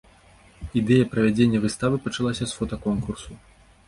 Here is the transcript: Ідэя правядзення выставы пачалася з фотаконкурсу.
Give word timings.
Ідэя 0.79 1.03
правядзення 1.11 1.61
выставы 1.65 1.99
пачалася 2.05 2.47
з 2.53 2.57
фотаконкурсу. 2.61 3.31